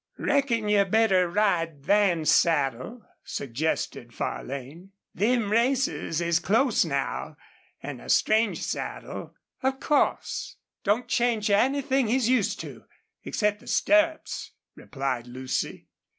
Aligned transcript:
"Reckon 0.17 0.67
you'd 0.67 0.89
better 0.89 1.29
ride 1.29 1.83
Van's 1.85 2.31
saddle," 2.31 3.03
suggested 3.23 4.15
Farlane. 4.15 4.93
"Them 5.13 5.51
races 5.51 6.21
is 6.21 6.39
close 6.39 6.83
now, 6.83 7.35
an' 7.83 7.99
a 7.99 8.09
strange 8.09 8.63
saddle" 8.63 9.35
"Of 9.61 9.79
course. 9.79 10.55
Don't 10.83 11.07
change 11.07 11.51
anything 11.51 12.07
he's 12.07 12.27
used 12.27 12.59
to, 12.61 12.85
except 13.25 13.59
the 13.59 13.67
stirrups," 13.67 14.53
replied 14.73 15.27
Lucy. 15.27 15.87